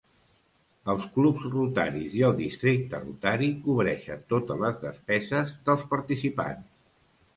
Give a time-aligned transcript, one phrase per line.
[0.93, 6.67] Els clubs rotaris i el districte rotari cobreixen totes les despeses dels participants.